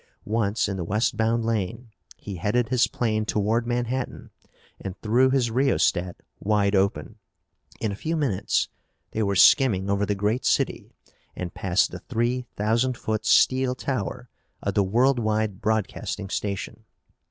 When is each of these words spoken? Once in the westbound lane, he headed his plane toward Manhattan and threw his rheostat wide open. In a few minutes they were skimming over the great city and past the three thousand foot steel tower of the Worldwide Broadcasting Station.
Once 0.25 0.67
in 0.67 0.77
the 0.77 0.83
westbound 0.83 1.45
lane, 1.45 1.91
he 2.17 2.37
headed 2.37 2.69
his 2.69 2.87
plane 2.87 3.23
toward 3.23 3.67
Manhattan 3.67 4.31
and 4.79 4.99
threw 4.99 5.29
his 5.29 5.51
rheostat 5.51 6.15
wide 6.39 6.73
open. 6.73 7.19
In 7.79 7.91
a 7.91 7.95
few 7.95 8.15
minutes 8.17 8.67
they 9.11 9.21
were 9.21 9.35
skimming 9.35 9.91
over 9.91 10.07
the 10.07 10.15
great 10.15 10.43
city 10.43 10.89
and 11.35 11.53
past 11.53 11.91
the 11.91 11.99
three 11.99 12.47
thousand 12.55 12.97
foot 12.97 13.27
steel 13.27 13.75
tower 13.75 14.27
of 14.63 14.73
the 14.73 14.81
Worldwide 14.83 15.61
Broadcasting 15.61 16.29
Station. 16.31 16.83